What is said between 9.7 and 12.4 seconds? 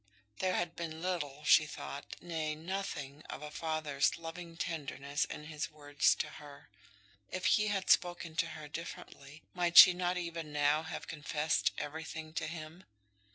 she not even now have confessed everything